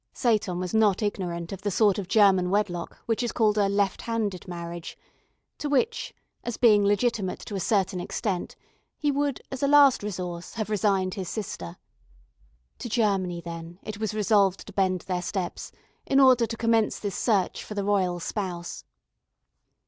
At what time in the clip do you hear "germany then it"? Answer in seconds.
12.89-13.99